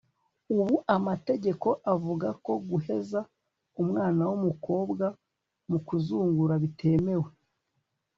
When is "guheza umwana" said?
2.69-4.21